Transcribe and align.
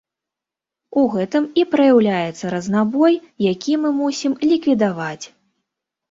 У 0.99 1.01
гэтым 1.15 1.43
і 1.63 1.65
праяўляецца 1.73 2.51
разнабой, 2.53 3.13
які 3.47 3.73
мы 3.83 3.91
мусім 3.99 4.33
ліквідаваць. 4.53 5.25